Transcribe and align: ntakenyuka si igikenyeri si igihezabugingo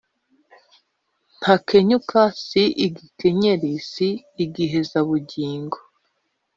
ntakenyuka 1.37 2.19
si 2.45 2.63
igikenyeri 2.85 3.71
si 3.91 4.09
igihezabugingo 4.43 5.77